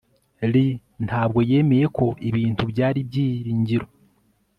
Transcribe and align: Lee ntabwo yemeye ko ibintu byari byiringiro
Lee 0.51 0.79
ntabwo 1.05 1.39
yemeye 1.49 1.85
ko 1.97 2.05
ibintu 2.29 2.63
byari 2.71 2.99
byiringiro 3.09 3.87